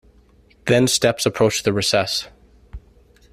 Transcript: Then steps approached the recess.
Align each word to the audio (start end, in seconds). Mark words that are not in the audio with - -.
Then 0.65 0.87
steps 0.87 1.27
approached 1.27 1.63
the 1.63 1.73
recess. 1.73 2.27